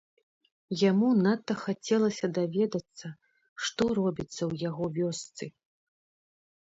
Яму 0.83 1.09
надта 1.25 1.53
хацелася 1.65 2.25
даведацца, 2.39 3.07
што 3.67 3.83
робіцца 4.01 4.35
ў 4.35 4.53
яго 4.69 4.85
вёсцы. 5.01 5.45